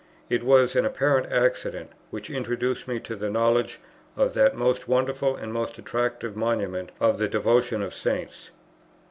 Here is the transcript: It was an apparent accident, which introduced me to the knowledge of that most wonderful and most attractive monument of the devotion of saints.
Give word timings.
It 0.31 0.41
was 0.43 0.75
an 0.75 0.83
apparent 0.83 1.31
accident, 1.31 1.91
which 2.09 2.31
introduced 2.31 2.87
me 2.87 2.99
to 3.01 3.15
the 3.15 3.29
knowledge 3.29 3.79
of 4.17 4.33
that 4.33 4.55
most 4.55 4.87
wonderful 4.87 5.35
and 5.35 5.53
most 5.53 5.77
attractive 5.77 6.35
monument 6.35 6.89
of 6.99 7.19
the 7.19 7.27
devotion 7.27 7.83
of 7.83 7.93
saints. 7.93 8.49